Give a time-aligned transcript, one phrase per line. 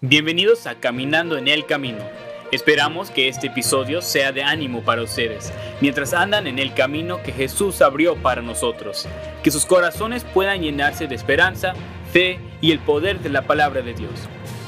[0.00, 1.98] Bienvenidos a Caminando en el Camino.
[2.52, 7.32] Esperamos que este episodio sea de ánimo para ustedes, mientras andan en el camino que
[7.32, 9.08] Jesús abrió para nosotros.
[9.42, 11.74] Que sus corazones puedan llenarse de esperanza,
[12.12, 14.12] fe y el poder de la palabra de Dios.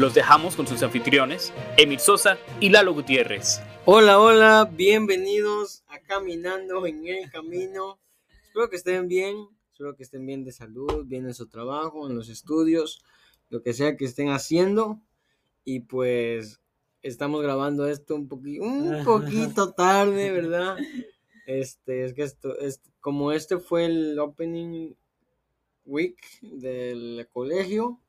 [0.01, 3.61] Los dejamos con sus anfitriones, Emil Sosa y Lalo Gutiérrez.
[3.85, 8.01] Hola, hola, bienvenidos a Caminando en el Camino.
[8.43, 12.17] Espero que estén bien, espero que estén bien de salud, bien en su trabajo, en
[12.17, 13.05] los estudios,
[13.49, 15.01] lo que sea que estén haciendo.
[15.73, 16.61] Y pues
[17.01, 20.77] estamos grabando esto un, poquito, un poquito tarde, ¿verdad?
[21.47, 24.95] Este, es que esto, es, como este fue el opening
[25.85, 28.01] week del colegio,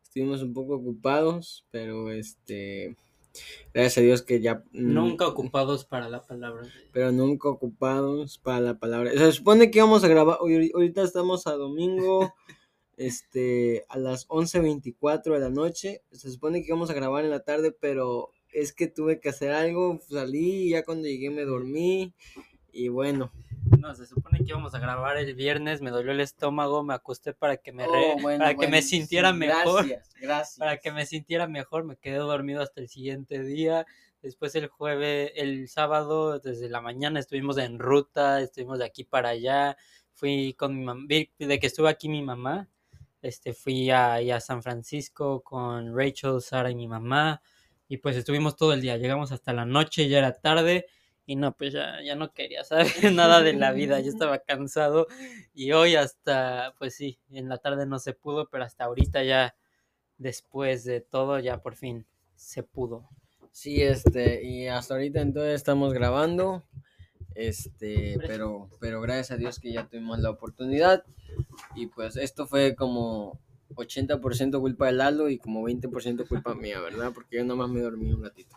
[0.00, 2.96] estuvimos un poco ocupados, pero este,
[3.74, 4.62] gracias a Dios que ya...
[4.70, 6.68] mm, Nunca ocupados para la palabra.
[6.92, 9.10] Pero nunca ocupados para la palabra.
[9.10, 12.32] Se supone que íbamos a grabar, ahorita estamos a domingo
[12.96, 16.02] este, a las 11.24 de la noche.
[16.12, 19.52] Se supone que íbamos a grabar en la tarde, pero es que tuve que hacer
[19.52, 22.14] algo, salí y ya cuando llegué me dormí
[22.72, 23.32] y bueno.
[23.78, 27.32] No, se supone que íbamos a grabar el viernes, me dolió el estómago, me acosté
[27.32, 28.14] para que me, re...
[28.14, 29.86] oh, bueno, para que me sintiera sí, mejor.
[29.86, 30.58] Gracias, gracias.
[30.58, 33.86] Para que me sintiera mejor, me quedé dormido hasta el siguiente día.
[34.20, 39.30] Después el jueves, el sábado, desde la mañana estuvimos en ruta, estuvimos de aquí para
[39.30, 39.76] allá.
[40.12, 42.68] Fui con mi mamá, de que estuvo aquí mi mamá,
[43.22, 47.40] este, fui a, a, San Francisco con Rachel, Sara y mi mamá.
[47.88, 48.96] Y pues estuvimos todo el día.
[48.96, 50.86] Llegamos hasta la noche, ya era tarde.
[51.24, 54.00] Y no, pues ya, ya no quería saber nada de la vida.
[54.00, 55.06] Ya estaba cansado.
[55.54, 59.54] Y hoy hasta, pues sí, en la tarde no se pudo, pero hasta ahorita ya,
[60.18, 63.08] después de todo, ya por fin se pudo.
[63.52, 66.64] Sí, este, y hasta ahorita entonces estamos grabando.
[67.34, 71.04] Este, pero, pero gracias a Dios que ya tuvimos la oportunidad.
[71.74, 73.40] Y pues esto fue como
[73.74, 77.12] 80% culpa de Lalo y como 20% culpa mía, ¿verdad?
[77.14, 78.56] Porque yo nomás me dormí un ratito.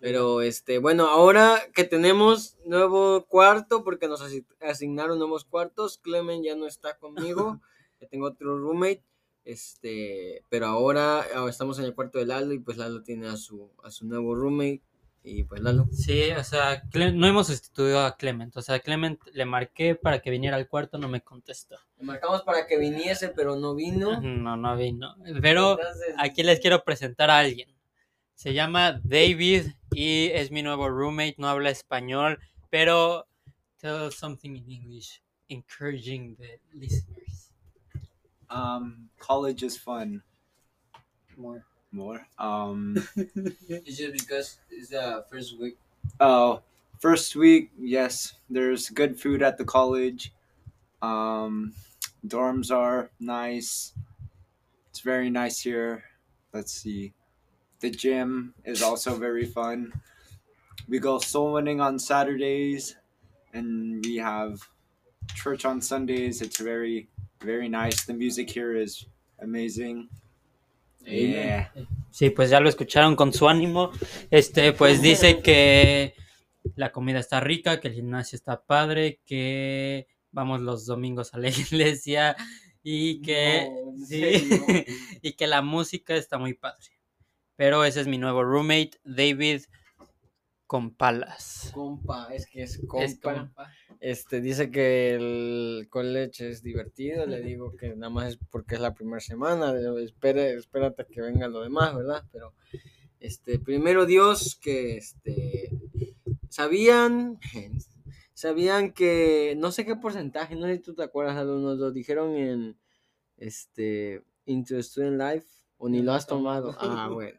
[0.00, 4.22] Pero este, bueno, ahora que tenemos nuevo cuarto, porque nos
[4.60, 7.60] asignaron nuevos cuartos, Clemen ya no está conmigo,
[8.00, 9.04] ya tengo otro roommate.
[9.44, 13.70] Este, pero ahora estamos en el cuarto de Lalo y pues Lalo tiene a su,
[13.82, 14.82] a su nuevo roommate
[15.22, 15.88] y pues Lalo.
[15.92, 18.56] Sí, o sea, no hemos sustituido a Clement.
[18.56, 21.76] O sea, Clement le marqué para que viniera al cuarto, no me contestó.
[21.98, 24.20] Le marcamos para que viniese, pero no vino.
[24.20, 25.16] No, no vino.
[25.40, 26.14] Pero Entonces...
[26.18, 27.68] aquí les quiero presentar a alguien.
[28.34, 31.34] Se llama David y es mi nuevo roommate.
[31.38, 32.38] No habla español,
[32.70, 33.26] pero
[33.78, 37.52] tell something in English, encouraging the listeners.
[38.48, 40.22] Um, college is fun.
[41.36, 41.64] More.
[41.92, 42.26] More.
[42.38, 45.76] Um, it's just because it's the first week.
[46.20, 46.62] Oh,
[46.98, 48.34] first week, yes.
[48.50, 50.32] There's good food at the college.
[51.02, 51.74] Um,
[52.26, 53.92] dorms are nice.
[54.90, 56.04] It's very nice here.
[56.52, 57.12] Let's see.
[57.80, 59.92] The gym is also very fun.
[60.88, 62.96] We go soul winning on Saturdays,
[63.52, 64.60] and we have
[65.34, 66.42] church on Sundays.
[66.42, 67.08] It's very,
[67.40, 68.04] very nice.
[68.04, 69.06] The music here is
[69.40, 70.08] amazing.
[71.08, 71.72] Yeah.
[72.10, 73.90] Sí, pues ya lo escucharon con su ánimo.
[74.30, 76.14] Este, pues dice que
[76.74, 81.48] la comida está rica, que el gimnasio está padre, que vamos los domingos a la
[81.48, 82.36] iglesia
[82.82, 84.48] y que No, sí,
[85.22, 86.86] y que la música está muy padre.
[87.56, 89.62] Pero ese es mi nuevo roommate, David
[90.66, 91.70] Compalas.
[91.72, 93.04] Compa, es que es compa.
[93.04, 93.72] Es compa.
[94.00, 98.80] Este dice que el college es divertido, le digo que nada más es porque es
[98.80, 102.24] la primera semana, espere, espérate que venga lo demás, ¿verdad?
[102.30, 102.54] Pero
[103.18, 105.70] este primero Dios que este
[106.48, 107.40] sabían
[108.34, 112.36] sabían que no sé qué porcentaje, no sé si tú te acuerdas, nos lo dijeron
[112.36, 112.78] en
[113.36, 116.76] este Into Student Life o ni lo has tomado.
[116.78, 117.38] Ah, bueno.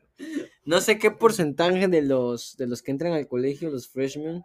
[0.66, 4.44] No sé qué porcentaje de los de los que entran al colegio, los freshmen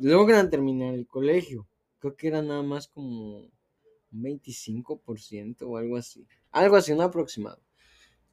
[0.00, 1.68] logran terminar el colegio.
[1.98, 3.50] Creo que era nada más como un
[4.12, 6.26] 25% o algo así.
[6.50, 7.60] Algo así, un aproximado.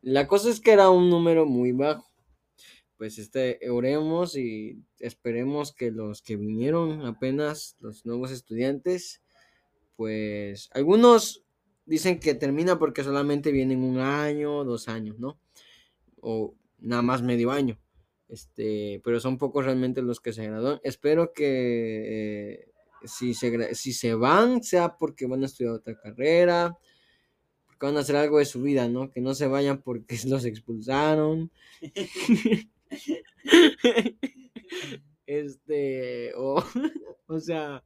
[0.02, 2.06] La cosa es que era un número muy bajo.
[2.98, 9.22] Pues este, oremos y esperemos que los que vinieron apenas, los nuevos estudiantes,
[9.98, 11.44] pues algunos
[11.86, 15.40] dicen que termina porque solamente vienen un año, dos años, ¿no?
[16.22, 17.78] O nada más medio año.
[18.28, 20.80] Este, pero son pocos realmente los que se gradúan.
[20.84, 22.72] Espero que eh,
[23.06, 26.78] si, se, si se van, sea porque van a estudiar otra carrera,
[27.66, 29.12] porque van a hacer algo de su vida, ¿no?
[29.12, 31.52] Que no se vayan porque los expulsaron.
[35.26, 36.64] este, o,
[37.28, 37.84] o sea,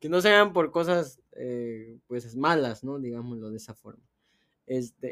[0.00, 2.98] que no se hagan por cosas, eh, pues, malas, ¿no?
[2.98, 4.02] Digámoslo de esa forma.
[4.66, 5.10] Este.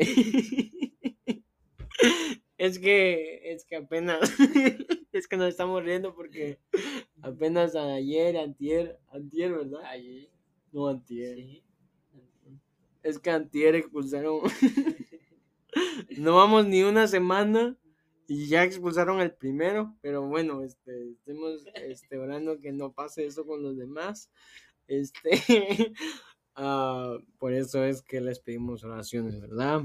[2.65, 4.21] Es que, es que apenas,
[5.13, 6.59] es que nos estamos riendo porque
[7.23, 9.83] apenas ayer, antier, antier, ¿verdad?
[9.85, 10.31] Ahí,
[10.73, 11.37] No, antier.
[11.37, 11.63] sí.
[13.03, 14.41] Es que antier expulsaron.
[16.19, 17.77] no vamos ni una semana
[18.27, 23.45] y ya expulsaron al primero, pero bueno, este, estemos este, orando que no pase eso
[23.45, 24.31] con los demás.
[24.87, 25.31] Este,
[26.55, 29.83] ah, por eso es que les pedimos oraciones, ¿verdad?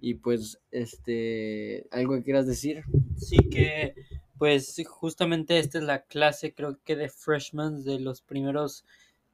[0.00, 2.84] Y pues, este, algo que quieras decir.
[3.16, 3.94] Sí que,
[4.38, 8.84] pues justamente esta es la clase, creo que de freshmen, de los primeros,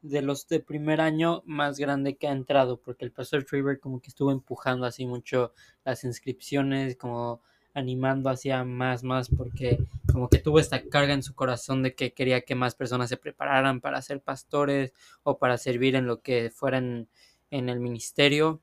[0.03, 4.01] de los de primer año más grande que ha entrado, porque el pastor Trevor como
[4.01, 5.53] que estuvo empujando así mucho
[5.85, 7.41] las inscripciones, como
[7.77, 9.79] animando hacia más, más, porque
[10.11, 13.19] como que tuvo esta carga en su corazón de que quería que más personas se
[13.19, 17.07] prepararan para ser pastores o para servir en lo que fueran
[17.51, 18.63] en el ministerio.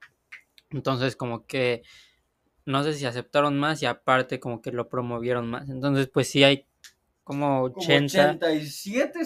[0.73, 1.83] Entonces como que
[2.65, 5.69] no sé si aceptaron más y aparte como que lo promovieron más.
[5.69, 6.67] Entonces pues sí hay
[7.23, 9.19] como 80 87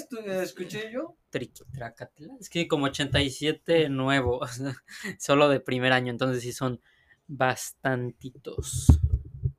[0.44, 1.18] escuché yo.
[2.40, 4.60] Es que como 87 nuevos,
[5.20, 6.80] solo de primer año, entonces sí son
[7.28, 8.88] bastantitos.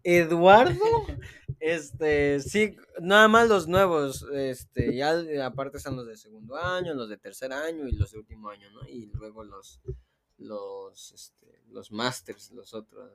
[0.02, 0.74] Eduardo,
[1.60, 5.14] este, sí, nada más los nuevos, este, ya
[5.44, 8.70] aparte están los de segundo año, los de tercer año y los de último año,
[8.70, 8.88] ¿no?
[8.88, 9.80] Y luego los,
[10.38, 13.10] los, este, los masters, los otros.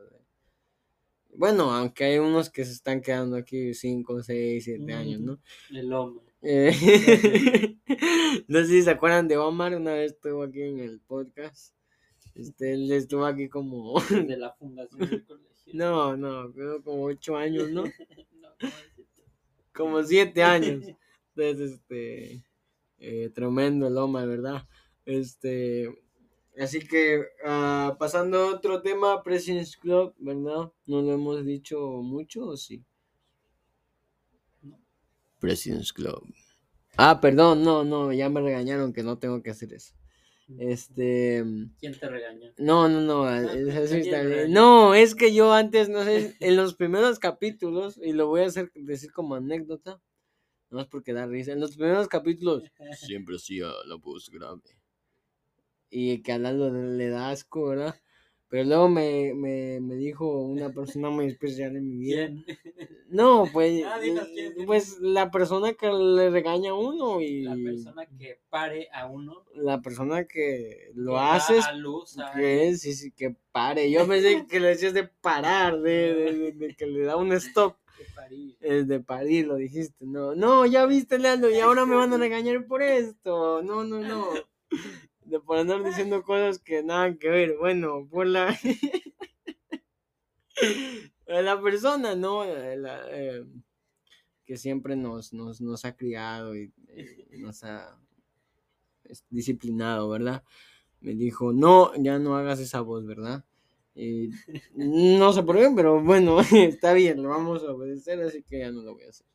[1.35, 5.39] Bueno, aunque hay unos que se están quedando aquí 5, 6, 7 años, ¿no?
[5.71, 6.25] El hombre.
[6.41, 6.71] Eh,
[8.47, 11.73] no sé si se acuerdan de Omar, una vez estuvo aquí en el podcast.
[12.35, 15.73] Este, él estuvo aquí como, De la fundación del colegio.
[15.73, 17.83] no, no, creo como 8 años, ¿no?
[18.33, 18.69] No,
[19.73, 20.83] como siete años.
[21.35, 22.43] Entonces, este,
[22.99, 24.67] eh, tremendo el Omar, ¿verdad?
[25.05, 25.89] Este,
[26.57, 30.71] así que, ah, pasando a otro tema, President's Club, ¿verdad?
[30.85, 32.83] No lo hemos dicho mucho, ¿o sí?
[35.39, 36.23] President's Club.
[36.97, 39.93] Ah, perdón, no, no, ya me regañaron que no tengo que hacer eso.
[40.59, 41.43] Este,
[41.79, 42.51] ¿Quién te regañó?
[42.57, 43.41] no, no, no, Ah.
[44.49, 48.45] No, es que yo antes, no sé, en los primeros capítulos, y lo voy a
[48.47, 50.01] hacer decir como anécdota,
[50.69, 52.63] no es porque da risa, en los primeros capítulos
[52.97, 54.61] siempre hacía la voz grave.
[55.95, 57.95] Y que a Lalo le da asco, ¿verdad?
[58.49, 62.27] Pero luego me, me, me dijo una persona muy especial en mi vida.
[62.27, 62.45] ¿Quién?
[63.09, 67.55] No, pues, Ah, dinos quién, pues la persona que le regaña a uno y La
[67.71, 69.45] persona que pare a uno.
[69.53, 71.37] la persona que lo a
[71.73, 73.91] luz a- que es, sí, sí, que pare.
[73.91, 77.31] Yo pensé que le decías de parar, de, de- de- de que le da un
[77.33, 78.57] stop, que parir.
[78.61, 80.05] eh, de parir, lo dijiste.
[80.07, 83.61] No, no, ya viste, Leandro, y ahora me van a regañar por esto.
[83.61, 84.25] No, no, no.
[85.33, 87.57] De por andar diciendo cosas que nada que ver.
[87.57, 88.55] Bueno, por la.
[91.25, 92.45] la persona, ¿no?
[92.45, 93.43] La, eh,
[94.45, 97.99] que siempre nos, nos, nos ha criado y eh, nos ha
[99.31, 100.43] disciplinado, ¿verdad?
[101.01, 103.43] Me dijo, no, ya no hagas esa voz, ¿verdad?
[103.95, 104.29] Y
[104.75, 108.71] no sé por qué, pero bueno, está bien, lo vamos a obedecer, así que ya
[108.71, 109.25] no lo voy a hacer.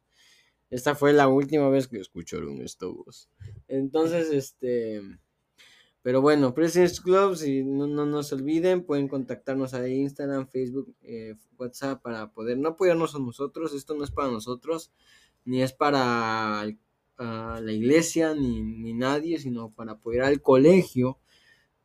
[0.71, 3.29] Esta fue la última vez que escucharon esta voz.
[3.67, 5.03] Entonces, este...
[6.03, 11.35] Pero bueno, President's Club, si no, no nos olviden, pueden contactarnos ahí Instagram, Facebook, eh,
[11.59, 13.75] WhatsApp para poder no apoyarnos a nosotros.
[13.75, 14.93] Esto no es para nosotros,
[15.45, 16.67] ni es para
[17.21, 21.19] a la iglesia, ni, ni nadie, sino para apoyar al colegio.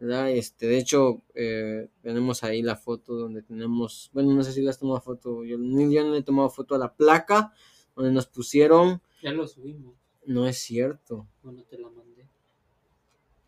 [0.03, 0.31] ¿verdad?
[0.31, 4.77] Este, de hecho, eh, tenemos ahí la foto donde tenemos, bueno, no sé si las
[4.77, 7.53] tomado foto, yo, ni yo no le he tomado foto a la placa
[7.95, 9.95] donde nos pusieron, Ya lo subimos.
[10.25, 11.27] no es cierto.
[11.41, 12.22] Bueno, te la mandé.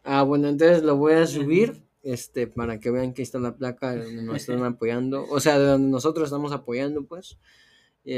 [0.05, 3.95] Ah, bueno, entonces lo voy a subir, este, para que vean que está la placa
[3.95, 7.37] donde nos están apoyando, o sea, de donde nosotros estamos apoyando, pues.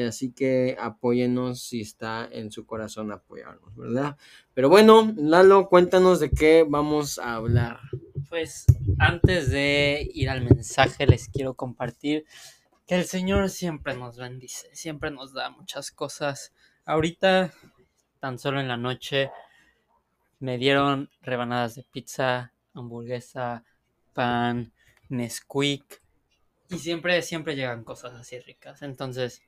[0.06, 4.18] Así que apóyenos si está en su corazón apoyarnos, ¿verdad?
[4.54, 7.80] Pero bueno, Lalo, cuéntanos de qué vamos a hablar.
[8.28, 8.66] Pues
[9.00, 12.26] antes de ir al mensaje les quiero compartir
[12.86, 16.52] que el Señor siempre nos bendice, siempre nos da muchas cosas.
[16.84, 17.54] Ahorita,
[18.20, 19.32] tan solo en la noche,
[20.40, 23.64] me dieron rebanadas de pizza, hamburguesa,
[24.14, 24.72] pan,
[25.10, 26.02] Nesquik
[26.70, 28.82] y siempre, siempre llegan cosas así ricas.
[28.82, 29.42] Entonces,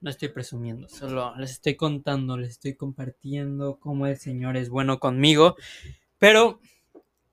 [0.00, 4.98] no estoy presumiendo, solo les estoy contando, les estoy compartiendo cómo el Señor es bueno
[4.98, 5.56] conmigo.
[6.18, 6.60] Pero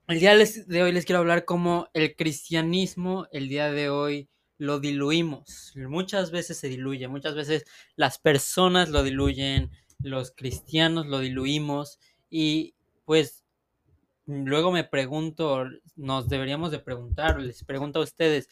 [0.06, 4.78] el día de hoy les quiero hablar cómo el cristianismo el día de hoy lo
[4.78, 5.72] diluimos.
[5.76, 7.64] Muchas veces se diluye, muchas veces
[7.96, 11.98] las personas lo diluyen, los cristianos lo diluimos
[12.30, 12.73] y
[13.04, 13.44] pues
[14.26, 15.64] luego me pregunto,
[15.96, 18.48] nos deberíamos de preguntar, les pregunto a ustedes,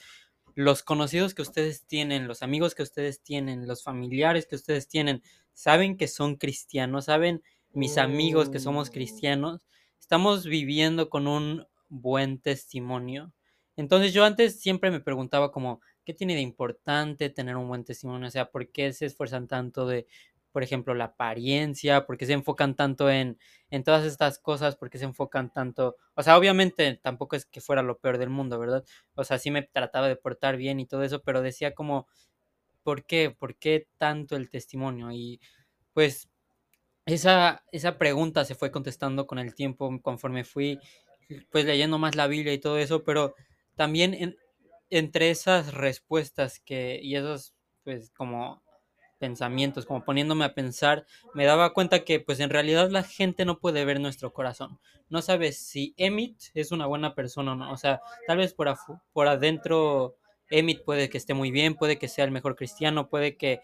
[0.54, 5.23] los conocidos que ustedes tienen, los amigos que ustedes tienen, los familiares que ustedes tienen,
[5.52, 7.42] saben que son cristianos, saben
[7.73, 8.92] mis amigos que somos Oh.
[8.92, 9.66] cristianos,
[9.99, 13.32] estamos viviendo con un buen testimonio.
[13.76, 18.28] Entonces yo antes siempre me preguntaba como, ¿qué tiene de importante tener un buen testimonio?
[18.28, 20.06] O sea, ¿por qué se esfuerzan tanto de,
[20.52, 22.06] por ejemplo, la apariencia?
[22.06, 23.38] ¿Por qué se enfocan tanto en,
[23.71, 24.76] en todas estas cosas?
[24.76, 25.97] ¿Por qué se enfocan tanto?
[26.14, 28.85] O sea, obviamente tampoco es que fuera lo peor del mundo, ¿verdad?
[29.14, 32.06] O sea, sí me trataba de portar bien y todo eso, pero decía como,
[32.82, 33.30] ¿por qué?
[33.30, 35.12] ¿Por qué tanto el testimonio?
[35.12, 35.40] Y
[35.94, 36.28] pues
[37.06, 40.78] esa, esa pregunta se fue contestando con el tiempo conforme fui
[41.50, 43.35] pues leyendo más la Biblia y todo eso, pero
[43.76, 44.37] también en-
[44.90, 47.54] entre esas respuestas que y esos
[47.85, 48.62] pues como
[49.23, 53.61] pensamientos, como poniéndome a pensar, me daba cuenta que pues en realidad la gente no
[53.61, 54.81] puede ver nuestro corazón.
[55.09, 57.73] No sabes si Emmett es una buena persona o no.
[57.73, 58.75] O sea, tal vez por,
[59.12, 60.17] por adentro
[60.50, 63.61] Emmett puede que esté muy bien, puede que sea el mejor cristiano, puede que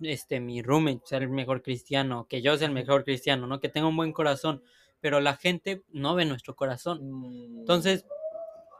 [0.00, 3.60] este, mi roommate sea el mejor cristiano, que yo sea el mejor cristiano, ¿no?
[3.60, 4.64] Que tenga un buen corazón,
[5.00, 6.98] pero la gente no ve nuestro corazón.
[7.04, 8.04] Mm, Entonces,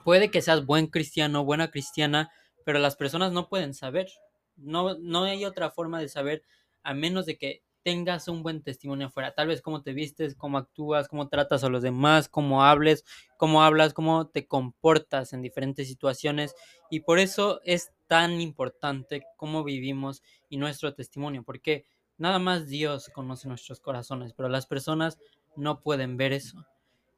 [0.05, 2.33] puede que seas buen cristiano, buena cristiana,
[2.65, 4.09] pero las personas no pueden saber.
[4.57, 6.43] No, no hay otra forma de saber
[6.83, 9.35] a menos de que tengas un buen testimonio afuera.
[9.35, 13.05] Tal vez cómo te vistes, cómo actúas, cómo tratas a los demás, cómo hables,
[13.37, 16.55] cómo hablas, cómo te comportas en diferentes situaciones.
[16.91, 21.87] Y por eso es tan importante cómo vivimos y nuestro testimonio, porque
[22.19, 25.19] nada más Dios conoce nuestros corazones, pero las personas
[25.57, 26.67] no pueden ver eso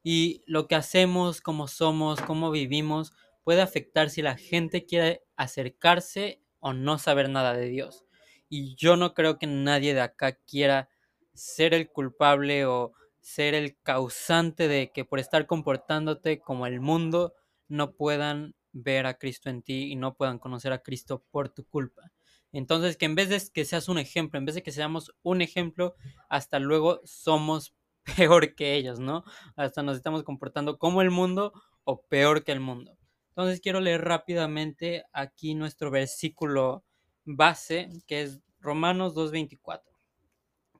[0.05, 6.44] y lo que hacemos, cómo somos, cómo vivimos, puede afectar si la gente quiere acercarse
[6.65, 8.07] o no saber nada de Dios.
[8.49, 10.89] Y yo no creo que nadie de acá quiera
[11.35, 17.35] ser el culpable o ser el causante de que por estar comportándote como el mundo
[17.69, 21.67] no puedan ver a Cristo en ti y no puedan conocer a Cristo por tu
[21.67, 22.13] culpa.
[22.51, 25.43] Entonces, que en vez de que seas un ejemplo, en vez de que seamos un
[25.43, 25.95] ejemplo,
[26.31, 27.75] hasta luego somos
[28.17, 29.23] peor que ellos, ¿no?
[29.55, 31.53] hasta nos estamos comportando como el mundo
[31.85, 32.97] o peor que el mundo.
[33.37, 36.85] Entonces quiero leer rápidamente aquí nuestro versículo
[37.25, 39.83] base, que es Romanos 2.24,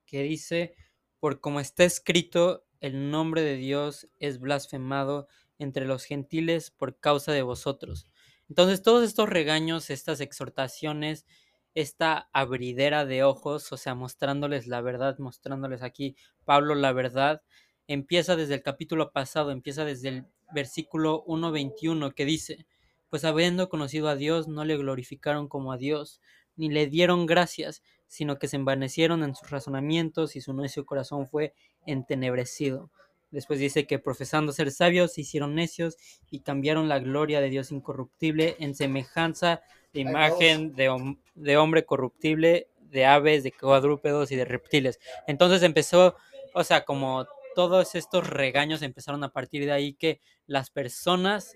[0.05, 0.73] que dice,
[1.19, 5.27] por como está escrito, el nombre de Dios es blasfemado
[5.59, 8.07] entre los gentiles por causa de vosotros.
[8.47, 11.25] Entonces todos estos regaños, estas exhortaciones,
[11.73, 17.41] esta abridera de ojos, o sea, mostrándoles la verdad, mostrándoles aquí Pablo la verdad,
[17.87, 22.65] empieza desde el capítulo pasado, empieza desde el versículo 1.21 que dice,
[23.09, 26.21] pues habiendo conocido a Dios, no le glorificaron como a Dios,
[26.55, 31.27] ni le dieron gracias, sino que se envanecieron en sus razonamientos y su necio corazón
[31.27, 31.53] fue
[31.85, 32.91] entenebrecido.
[33.31, 35.97] Después dice que profesando ser sabios se hicieron necios
[36.29, 39.61] y cambiaron la gloria de Dios incorruptible en semejanza
[39.93, 44.99] de imagen de, hom- de hombre corruptible, de aves, de cuadrúpedos y de reptiles.
[45.27, 46.15] Entonces empezó,
[46.53, 47.25] o sea, como
[47.55, 51.55] todos estos regaños empezaron a partir de ahí que las personas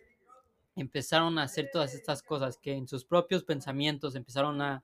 [0.75, 4.83] empezaron a hacer todas estas cosas, que en sus propios pensamientos empezaron a,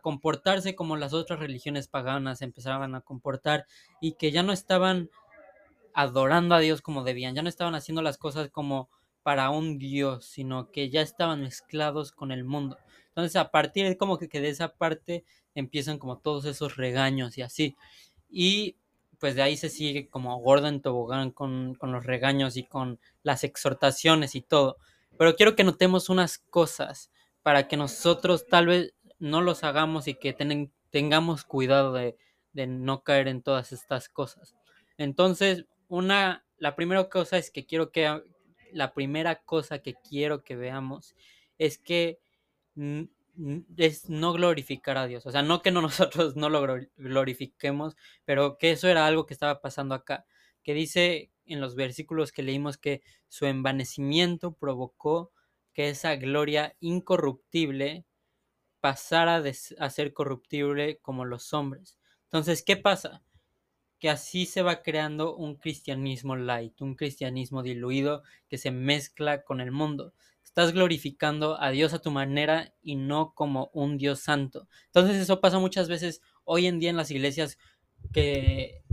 [0.00, 3.66] comportarse como las otras religiones paganas empezaban a comportar
[4.00, 5.10] y que ya no estaban
[5.92, 8.88] adorando a Dios como debían, ya no estaban haciendo las cosas como
[9.22, 12.78] para un Dios, sino que ya estaban mezclados con el mundo.
[13.08, 17.36] Entonces, a partir de como que, que de esa parte empiezan como todos esos regaños
[17.36, 17.76] y así.
[18.30, 18.76] Y
[19.24, 23.00] pues de ahí se sigue como gordo en tobogán con, con los regaños y con
[23.22, 24.76] las exhortaciones y todo.
[25.16, 27.10] Pero quiero que notemos unas cosas
[27.42, 30.36] para que nosotros tal vez no los hagamos y que
[30.90, 32.18] tengamos cuidado de,
[32.52, 34.56] de no caer en todas estas cosas.
[34.98, 38.22] Entonces, una, la primera cosa es que quiero que,
[38.72, 41.14] la primera cosa que quiero que veamos
[41.56, 42.18] es que
[43.76, 45.26] es no glorificar a Dios.
[45.26, 49.26] O sea, no que no nosotros no lo glor- glorifiquemos, pero que eso era algo
[49.26, 50.26] que estaba pasando acá.
[50.62, 55.32] Que dice en los versículos que leímos que su envanecimiento provocó
[55.74, 58.06] que esa gloria incorruptible
[58.80, 59.42] pasara
[59.78, 61.98] a ser corruptible como los hombres.
[62.24, 63.22] Entonces, ¿qué pasa?
[63.98, 69.60] que así se va creando un cristianismo light, un cristianismo diluido que se mezcla con
[69.60, 70.14] el mundo.
[70.54, 74.68] Estás glorificando a Dios a tu manera y no como un Dios santo.
[74.86, 77.58] Entonces eso pasa muchas veces hoy en día en las iglesias
[78.12, 78.84] que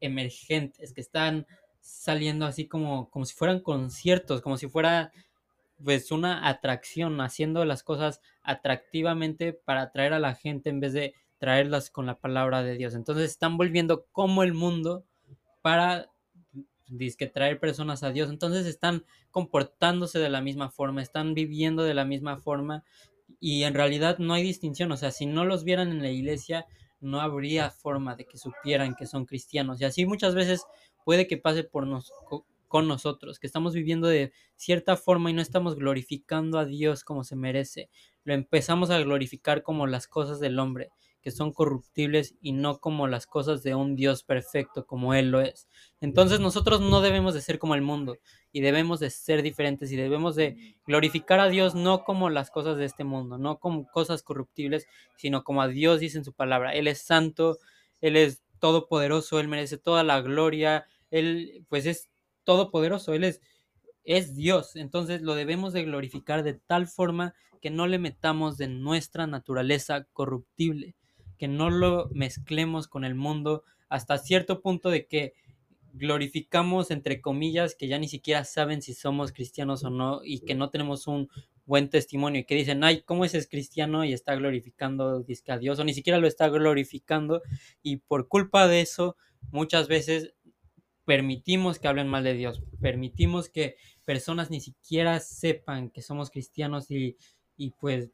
[0.00, 1.46] emergentes, que están
[1.78, 5.12] saliendo así como, como si fueran conciertos, como si fuera
[5.84, 11.14] pues una atracción, haciendo las cosas atractivamente para atraer a la gente en vez de
[11.38, 12.92] traerlas con la palabra de Dios.
[12.96, 15.04] Entonces están volviendo como el mundo
[15.62, 16.10] para
[17.18, 18.30] que traer personas a Dios.
[18.30, 22.84] Entonces están comportándose de la misma forma, están viviendo de la misma forma
[23.40, 24.92] y en realidad no hay distinción.
[24.92, 26.66] O sea, si no los vieran en la iglesia,
[27.00, 29.80] no habría forma de que supieran que son cristianos.
[29.80, 30.64] Y así muchas veces
[31.04, 32.12] puede que pase por nos,
[32.74, 37.22] con nosotros, que estamos viviendo de cierta forma y no estamos glorificando a Dios como
[37.22, 37.88] se merece.
[38.24, 40.90] Lo empezamos a glorificar como las cosas del hombre,
[41.24, 45.40] que son corruptibles y no como las cosas de un Dios perfecto como Él lo
[45.40, 45.68] es.
[46.02, 48.18] Entonces nosotros no debemos de ser como el mundo
[48.52, 52.76] y debemos de ser diferentes y debemos de glorificar a Dios no como las cosas
[52.76, 56.74] de este mundo, no como cosas corruptibles, sino como a Dios dice en su palabra.
[56.74, 57.56] Él es santo,
[58.02, 62.10] Él es todopoderoso, Él merece toda la gloria, Él pues es
[62.44, 63.40] todopoderoso, Él es,
[64.04, 64.76] es Dios.
[64.76, 70.06] Entonces lo debemos de glorificar de tal forma que no le metamos de nuestra naturaleza
[70.12, 70.96] corruptible,
[71.38, 75.34] que no lo mezclemos con el mundo hasta cierto punto de que
[75.92, 80.54] glorificamos entre comillas que ya ni siquiera saben si somos cristianos o no y que
[80.54, 81.28] no tenemos un
[81.66, 85.84] buen testimonio y que dicen, ay, ¿cómo es cristiano y está glorificando a Dios o
[85.84, 87.42] ni siquiera lo está glorificando
[87.82, 89.16] y por culpa de eso
[89.50, 90.34] muchas veces
[91.04, 96.90] permitimos que hablen mal de Dios, permitimos que personas ni siquiera sepan que somos cristianos
[96.90, 97.16] y,
[97.56, 98.10] y pues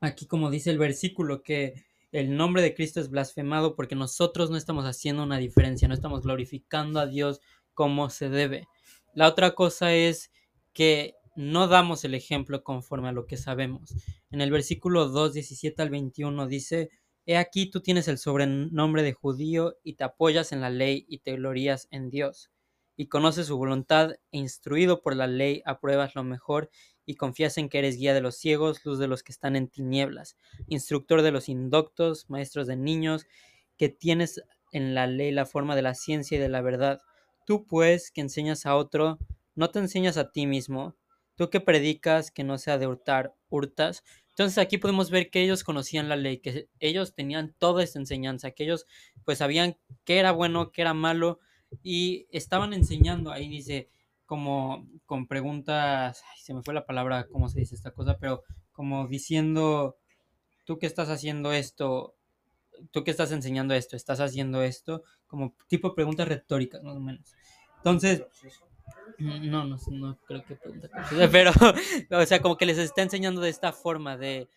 [0.00, 4.58] aquí como dice el versículo que el nombre de Cristo es blasfemado porque nosotros no
[4.58, 7.40] estamos haciendo una diferencia, no estamos glorificando a Dios
[7.72, 8.68] como se debe.
[9.14, 10.30] La otra cosa es
[10.74, 13.94] que no damos el ejemplo conforme a lo que sabemos.
[14.30, 16.90] En el versículo 2, 17 al 21 dice,
[17.24, 21.20] He aquí tú tienes el sobrenombre de judío y te apoyas en la ley y
[21.20, 22.50] te glorías en Dios.
[22.94, 26.68] Y conoces su voluntad e instruido por la ley apruebas lo mejor
[27.06, 29.68] y confías en que eres guía de los ciegos, luz de los que están en
[29.68, 33.26] tinieblas, instructor de los indoctos, maestros de niños,
[33.76, 34.42] que tienes
[34.72, 37.00] en la ley la forma de la ciencia y de la verdad.
[37.46, 39.18] Tú pues que enseñas a otro,
[39.54, 40.96] no te enseñas a ti mismo.
[41.34, 44.04] Tú que predicas que no sea de hurtar, hurtas.
[44.30, 48.52] Entonces aquí podemos ver que ellos conocían la ley, que ellos tenían toda esta enseñanza,
[48.52, 48.86] que ellos
[49.24, 51.40] pues sabían qué era bueno, qué era malo
[51.82, 53.88] y estaban enseñando, ahí dice,
[54.32, 59.06] como con preguntas, se me fue la palabra, cómo se dice esta cosa, pero como
[59.06, 59.98] diciendo,
[60.64, 62.14] tú que estás haciendo esto,
[62.92, 67.34] tú que estás enseñando esto, estás haciendo esto, como tipo preguntas retóricas, más o menos.
[67.76, 68.24] Entonces,
[69.18, 70.56] no, no, no creo que
[71.30, 71.50] pero,
[72.10, 74.48] o sea, como que les está enseñando de esta forma, de,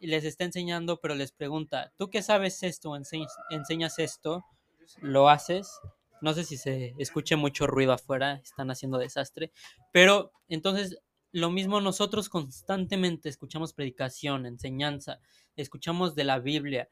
[0.00, 2.96] les está enseñando, pero les pregunta, ¿tú qué sabes esto?
[2.96, 4.46] ¿Enseñas, esto?
[5.02, 5.68] ¿Lo haces?
[6.20, 9.52] No sé si se escuche mucho ruido afuera, están haciendo desastre,
[9.92, 10.98] pero entonces
[11.32, 15.20] lo mismo nosotros constantemente escuchamos predicación, enseñanza,
[15.56, 16.88] escuchamos de la Biblia,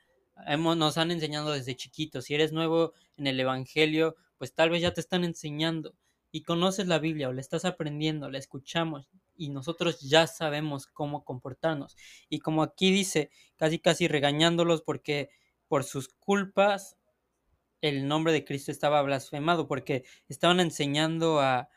[0.47, 4.83] Hemos, nos han enseñado desde chiquitos, si eres nuevo en el Evangelio, pues tal vez
[4.83, 5.95] ya te están enseñando,
[6.35, 11.25] y conoces la Biblia o la estás aprendiendo, la escuchamos y nosotros ya sabemos cómo
[11.25, 11.97] comportarnos.
[12.29, 15.31] Y como aquí dice, casi casi regañándolos porque
[15.69, 16.97] por sus culpas
[17.89, 21.69] el nombre de Cristo estaba blasfemado, porque estaban enseñando a,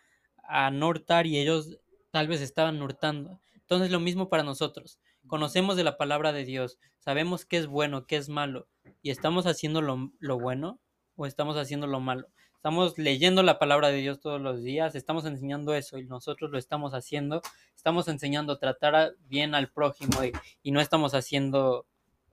[0.43, 1.79] a no hurtar y ellos
[2.11, 3.41] tal vez estaban hurtando.
[3.55, 4.99] Entonces lo mismo para nosotros.
[5.27, 8.69] Conocemos de la palabra de Dios, sabemos qué es bueno, qué es malo,
[9.01, 10.79] y estamos haciendo lo, lo bueno
[11.17, 12.29] o estamos haciendo lo malo.
[12.55, 16.57] Estamos leyendo la palabra de Dios todos los días, estamos enseñando eso y nosotros lo
[16.57, 17.41] estamos haciendo.
[17.75, 20.23] Estamos enseñando a tratar bien al prójimo
[20.63, 21.85] y, no estamos haciendo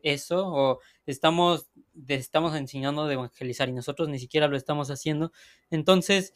[0.04, 1.68] eso o estamos,
[2.06, 5.32] estamos enseñando de evangelizar y nosotros ni siquiera lo estamos haciendo.
[5.70, 6.32] Entonces,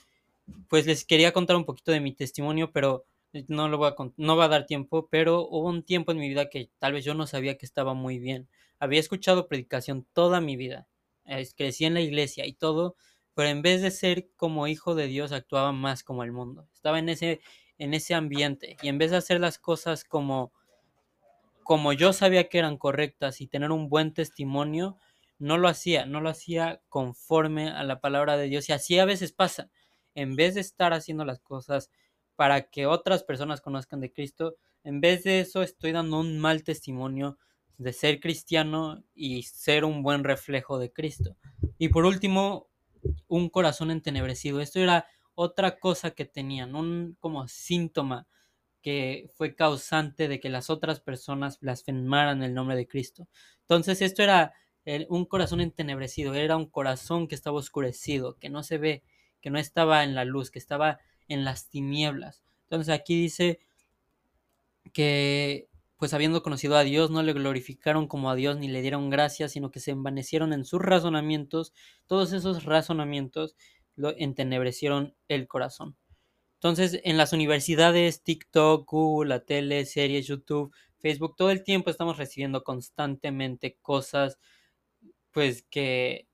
[0.68, 3.04] pues les quería contar un poquito de mi testimonio, pero
[3.48, 6.28] no lo voy a, no va a dar tiempo, pero hubo un tiempo en mi
[6.28, 8.48] vida que tal vez yo no sabía que estaba muy bien.
[8.78, 10.88] Había escuchado predicación toda mi vida,
[11.56, 12.96] crecí en la iglesia y todo,
[13.34, 16.68] pero en vez de ser como hijo de Dios actuaba más como el mundo.
[16.72, 17.40] Estaba en ese,
[17.78, 20.52] en ese ambiente y en vez de hacer las cosas como,
[21.68, 24.96] como yo sabía que eran correctas y tener un buen testimonio,
[25.38, 29.04] no lo hacía, no lo hacía conforme a la palabra de Dios y así a
[29.04, 29.70] veces pasa.
[30.14, 31.90] En vez de estar haciendo las cosas
[32.36, 36.64] para que otras personas conozcan de Cristo, en vez de eso estoy dando un mal
[36.64, 37.36] testimonio
[37.76, 41.36] de ser cristiano y ser un buen reflejo de Cristo.
[41.76, 42.70] Y por último,
[43.26, 44.62] un corazón entenebrecido.
[44.62, 48.26] Esto era otra cosa que tenían, un como síntoma
[48.88, 53.28] que fue causante de que las otras personas blasfemaran el nombre de Cristo.
[53.60, 54.54] Entonces esto era
[55.10, 59.02] un corazón entenebrecido, era un corazón que estaba oscurecido, que no se ve,
[59.42, 62.42] que no estaba en la luz, que estaba en las tinieblas.
[62.62, 63.60] Entonces aquí dice
[64.94, 69.10] que pues habiendo conocido a Dios, no le glorificaron como a Dios ni le dieron
[69.10, 71.74] gracias, sino que se envanecieron en sus razonamientos.
[72.06, 73.54] Todos esos razonamientos
[73.96, 75.94] lo entenebrecieron el corazón.
[76.58, 82.16] Entonces, en las universidades, TikTok, Google, la tele, series, YouTube, Facebook, todo el tiempo estamos
[82.18, 84.38] recibiendo constantemente cosas,
[85.30, 86.26] pues que,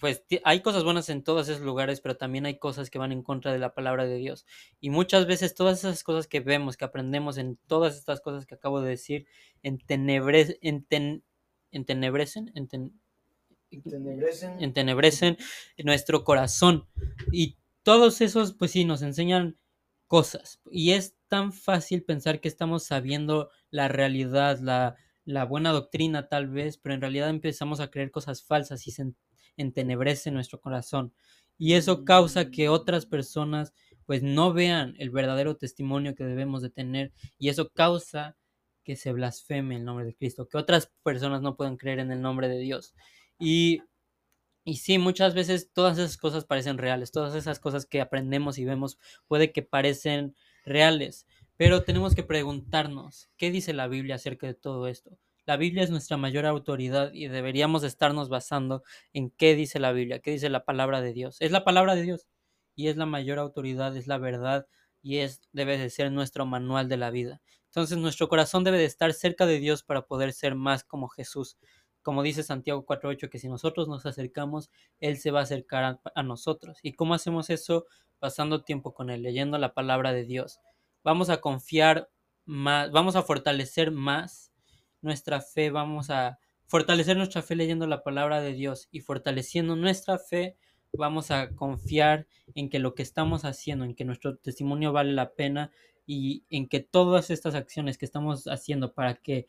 [0.00, 3.22] pues hay cosas buenas en todos esos lugares, pero también hay cosas que van en
[3.22, 4.46] contra de la palabra de Dios.
[4.80, 8.54] Y muchas veces todas esas cosas que vemos, que aprendemos en todas estas cosas que
[8.54, 9.26] acabo de decir,
[9.62, 11.24] entenebrecen, enten,
[11.70, 13.00] entenebrecen, enten,
[13.70, 14.62] Entenebrecen.
[14.62, 15.36] entenebrecen
[15.84, 16.86] nuestro corazón.
[17.32, 19.56] Y todos esos, pues sí, nos enseñan
[20.08, 20.60] cosas.
[20.70, 26.48] Y es tan fácil pensar que estamos sabiendo la realidad, la, la buena doctrina tal
[26.48, 29.12] vez, pero en realidad empezamos a creer cosas falsas y se
[29.56, 31.14] entenebrece nuestro corazón.
[31.58, 33.72] Y eso causa que otras personas
[34.06, 38.36] pues no vean el verdadero testimonio que debemos de tener y eso causa
[38.84, 42.20] que se blasfeme el nombre de Cristo, que otras personas no puedan creer en el
[42.20, 42.94] nombre de Dios.
[43.38, 43.82] Y
[44.64, 48.64] y sí, muchas veces todas esas cosas parecen reales, todas esas cosas que aprendemos y
[48.64, 48.98] vemos
[49.28, 54.88] puede que parecen reales, pero tenemos que preguntarnos, ¿qué dice la Biblia acerca de todo
[54.88, 55.18] esto?
[55.46, 60.20] La Biblia es nuestra mayor autoridad y deberíamos estarnos basando en qué dice la Biblia,
[60.20, 61.36] qué dice la palabra de Dios.
[61.40, 62.26] Es la palabra de Dios
[62.74, 64.66] y es la mayor autoridad, es la verdad
[65.02, 67.42] y es debe de ser nuestro manual de la vida.
[67.66, 71.58] Entonces nuestro corazón debe de estar cerca de Dios para poder ser más como Jesús
[72.04, 76.00] como dice Santiago 4.8, que si nosotros nos acercamos, Él se va a acercar a,
[76.14, 76.78] a, nosotros.
[76.82, 77.86] ¿Y cómo hacemos eso?
[78.20, 80.60] Pasando tiempo con Él, leyendo la palabra de Dios.
[81.02, 82.10] Vamos a confiar
[82.44, 84.52] más, vamos a fortalecer más
[85.00, 90.18] nuestra fe, vamos a fortalecer nuestra fe leyendo la palabra de Dios y fortaleciendo nuestra
[90.18, 90.56] fe,
[90.92, 95.32] vamos a confiar en que lo que estamos haciendo, en que nuestro testimonio vale la
[95.32, 95.70] pena
[96.06, 99.48] y en que todas estas acciones que estamos haciendo para que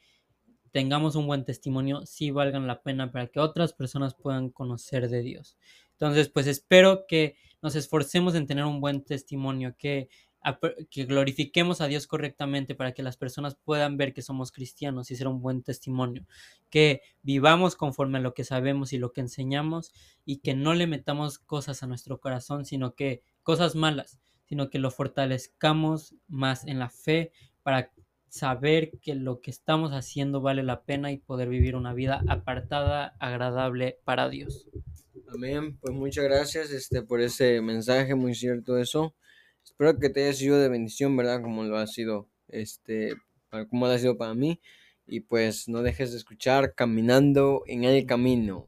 [0.75, 5.21] tengamos un buen testimonio, sí valgan la pena para que otras personas puedan conocer de
[5.21, 5.57] Dios.
[5.91, 10.09] Entonces, pues espero que nos esforcemos en tener un buen testimonio, que,
[10.89, 15.15] que glorifiquemos a Dios correctamente para que las personas puedan ver que somos cristianos y
[15.15, 16.27] ser un buen testimonio,
[16.69, 19.93] que vivamos conforme a lo que sabemos y lo que enseñamos
[20.25, 24.79] y que no le metamos cosas a nuestro corazón, sino que cosas malas, sino que
[24.79, 27.31] lo fortalezcamos más en la fe
[27.63, 27.93] para
[28.36, 33.15] saber que lo que estamos haciendo vale la pena y poder vivir una vida apartada,
[33.19, 34.67] agradable para Dios.
[35.34, 35.78] Amén.
[35.80, 39.15] Pues muchas gracias este, por ese mensaje, muy cierto eso.
[39.63, 41.41] Espero que te haya sido de bendición, ¿verdad?
[41.41, 43.13] Como lo ha sido, este,
[43.69, 44.60] como lo ha sido para mí.
[45.08, 48.67] Y pues no dejes de escuchar Caminando en el Camino.